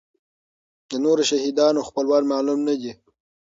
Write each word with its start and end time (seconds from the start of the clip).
د 0.89 0.91
نورو 1.05 1.23
شهیدانو 1.29 1.87
خپلوان 1.87 2.23
معلوم 2.31 2.59
نه 2.67 2.75
دي. 2.81 2.91